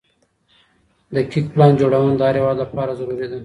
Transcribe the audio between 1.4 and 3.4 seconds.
پلان جوړونه د هر هيواد لپاره ضروري ده.